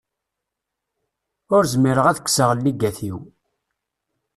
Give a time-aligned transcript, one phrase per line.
[1.55, 3.17] Ur zmireɣ ad kkseɣ lligat-iw.